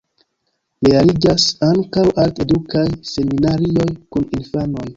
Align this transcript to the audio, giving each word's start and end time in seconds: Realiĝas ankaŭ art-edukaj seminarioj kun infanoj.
Realiĝas 0.87 1.45
ankaŭ 1.67 2.05
art-edukaj 2.25 2.87
seminarioj 3.13 3.89
kun 4.17 4.29
infanoj. 4.41 4.89